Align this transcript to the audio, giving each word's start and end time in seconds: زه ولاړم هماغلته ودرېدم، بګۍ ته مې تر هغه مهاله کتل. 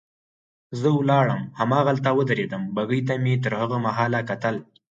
زه 0.79 0.87
ولاړم 0.99 1.41
هماغلته 1.59 2.09
ودرېدم، 2.17 2.63
بګۍ 2.75 3.01
ته 3.07 3.13
مې 3.23 3.33
تر 3.43 3.53
هغه 3.61 3.77
مهاله 3.85 4.19
کتل. 4.29 4.55